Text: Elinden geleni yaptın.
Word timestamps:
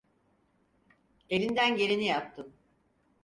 Elinden 1.29 1.75
geleni 1.75 2.03
yaptın. 2.05 2.53